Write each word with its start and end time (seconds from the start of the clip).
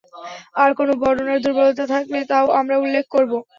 আর 0.55 0.69
কোন 0.77 0.89
বর্ণনার 1.01 1.39
দুর্বলতা 1.43 1.85
থাকলে 1.93 2.19
তাও 2.29 2.47
আমরা 2.59 2.75
উল্লেখ 2.77 3.05
করব। 3.11 3.31